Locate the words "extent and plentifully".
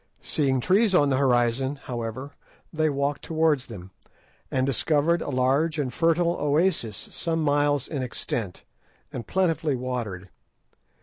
8.01-9.75